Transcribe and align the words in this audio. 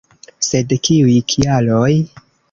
Sed 0.45 0.71
kiuj 0.87 1.17
kialoj? 1.33 1.91